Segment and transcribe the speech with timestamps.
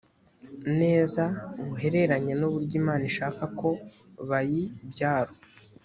[0.79, 1.23] neza
[1.67, 3.69] buhereranye n uburyo imana ishaka ko
[4.29, 5.33] bayi byaro